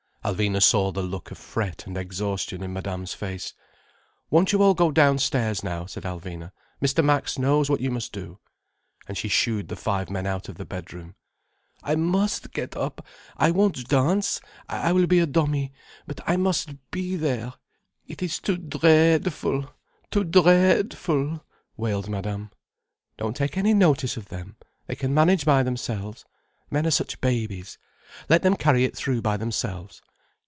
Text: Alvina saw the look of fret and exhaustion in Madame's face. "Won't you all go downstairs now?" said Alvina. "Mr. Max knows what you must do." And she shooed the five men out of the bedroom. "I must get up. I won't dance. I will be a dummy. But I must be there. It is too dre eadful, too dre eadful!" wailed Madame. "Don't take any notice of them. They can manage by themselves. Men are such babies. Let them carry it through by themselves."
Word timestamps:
Alvina 0.23 0.61
saw 0.61 0.91
the 0.91 1.01
look 1.01 1.31
of 1.31 1.37
fret 1.39 1.87
and 1.87 1.97
exhaustion 1.97 2.61
in 2.61 2.71
Madame's 2.71 3.11
face. 3.15 3.55
"Won't 4.29 4.51
you 4.51 4.61
all 4.61 4.75
go 4.75 4.91
downstairs 4.91 5.63
now?" 5.63 5.87
said 5.87 6.03
Alvina. 6.03 6.51
"Mr. 6.79 7.03
Max 7.03 7.39
knows 7.39 7.71
what 7.71 7.81
you 7.81 7.89
must 7.89 8.13
do." 8.13 8.37
And 9.07 9.17
she 9.17 9.27
shooed 9.27 9.67
the 9.67 9.75
five 9.75 10.11
men 10.11 10.27
out 10.27 10.47
of 10.47 10.57
the 10.57 10.63
bedroom. 10.63 11.15
"I 11.81 11.95
must 11.95 12.51
get 12.53 12.77
up. 12.77 13.03
I 13.37 13.49
won't 13.49 13.87
dance. 13.89 14.39
I 14.69 14.91
will 14.91 15.07
be 15.07 15.17
a 15.17 15.25
dummy. 15.25 15.73
But 16.05 16.21
I 16.29 16.37
must 16.37 16.91
be 16.91 17.15
there. 17.15 17.55
It 18.05 18.21
is 18.21 18.37
too 18.37 18.57
dre 18.57 19.17
eadful, 19.17 19.71
too 20.11 20.23
dre 20.23 20.83
eadful!" 20.83 21.41
wailed 21.77 22.09
Madame. 22.09 22.51
"Don't 23.17 23.35
take 23.35 23.57
any 23.57 23.73
notice 23.73 24.17
of 24.17 24.29
them. 24.29 24.55
They 24.85 24.93
can 24.95 25.15
manage 25.15 25.45
by 25.47 25.63
themselves. 25.63 26.25
Men 26.69 26.85
are 26.85 26.91
such 26.91 27.21
babies. 27.21 27.79
Let 28.29 28.43
them 28.43 28.55
carry 28.55 28.83
it 28.83 28.95
through 28.95 29.23
by 29.23 29.35
themselves." 29.37 29.99